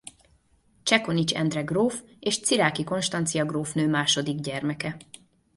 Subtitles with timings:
[0.83, 4.97] Csekonics Endre gróf és Cziráky Konstancia grófnő második gyermeke.